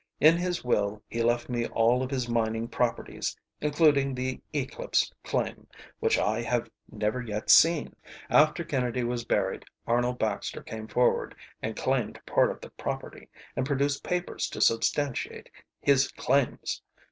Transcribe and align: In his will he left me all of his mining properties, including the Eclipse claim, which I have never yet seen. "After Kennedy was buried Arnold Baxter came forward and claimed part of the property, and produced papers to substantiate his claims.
In 0.19 0.35
his 0.37 0.63
will 0.63 1.03
he 1.07 1.21
left 1.21 1.47
me 1.47 1.67
all 1.67 2.01
of 2.01 2.09
his 2.09 2.27
mining 2.27 2.67
properties, 2.67 3.37
including 3.59 4.15
the 4.15 4.41
Eclipse 4.51 5.13
claim, 5.23 5.67
which 5.99 6.17
I 6.17 6.41
have 6.41 6.67
never 6.91 7.21
yet 7.21 7.51
seen. 7.51 7.95
"After 8.27 8.63
Kennedy 8.63 9.03
was 9.03 9.25
buried 9.25 9.63
Arnold 9.85 10.17
Baxter 10.17 10.63
came 10.63 10.87
forward 10.87 11.35
and 11.61 11.75
claimed 11.77 12.19
part 12.25 12.49
of 12.49 12.61
the 12.61 12.71
property, 12.71 13.29
and 13.55 13.63
produced 13.63 14.01
papers 14.03 14.49
to 14.49 14.59
substantiate 14.59 15.51
his 15.79 16.11
claims. 16.13 16.81